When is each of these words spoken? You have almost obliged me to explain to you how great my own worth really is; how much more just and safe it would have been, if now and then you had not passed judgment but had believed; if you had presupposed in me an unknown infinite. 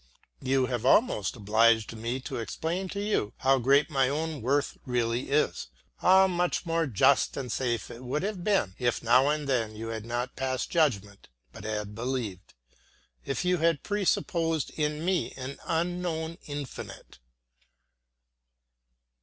You 0.41 0.65
have 0.65 0.83
almost 0.83 1.35
obliged 1.35 1.95
me 1.95 2.19
to 2.21 2.37
explain 2.37 2.89
to 2.89 2.99
you 2.99 3.33
how 3.37 3.59
great 3.59 3.91
my 3.91 4.09
own 4.09 4.41
worth 4.41 4.75
really 4.83 5.29
is; 5.29 5.67
how 5.97 6.25
much 6.25 6.65
more 6.65 6.87
just 6.87 7.37
and 7.37 7.51
safe 7.51 7.91
it 7.91 8.03
would 8.03 8.23
have 8.23 8.43
been, 8.43 8.73
if 8.79 9.03
now 9.03 9.29
and 9.29 9.47
then 9.47 9.75
you 9.75 9.89
had 9.89 10.03
not 10.07 10.35
passed 10.35 10.71
judgment 10.71 11.27
but 11.53 11.65
had 11.65 11.93
believed; 11.93 12.55
if 13.25 13.45
you 13.45 13.57
had 13.59 13.83
presupposed 13.83 14.71
in 14.71 15.05
me 15.05 15.33
an 15.37 15.59
unknown 15.67 16.39
infinite. 16.47 17.19